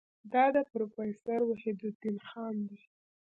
دا 0.33 0.45
د 0.55 0.57
پروفیسور 0.71 1.39
وحیدالدین 1.45 2.17
خان 2.27 2.55
دی. 2.69 2.79